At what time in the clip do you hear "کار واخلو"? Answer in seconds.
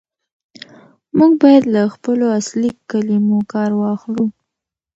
3.53-4.25